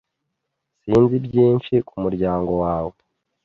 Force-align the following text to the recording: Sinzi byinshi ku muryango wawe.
Sinzi 0.81 1.15
byinshi 1.25 1.73
ku 1.87 1.95
muryango 2.03 2.51
wawe. 2.63 2.93